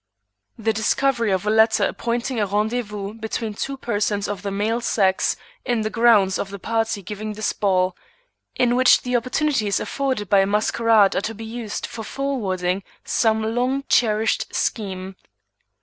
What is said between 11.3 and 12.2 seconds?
be used for